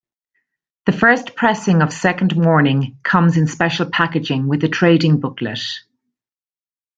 [0.87, 5.61] The first pressing of Second Morning comes in special packaging with a trading booklet.